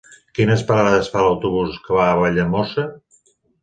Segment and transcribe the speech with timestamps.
[0.37, 2.91] Quines parades fa l'autobús que va a Valldemossa?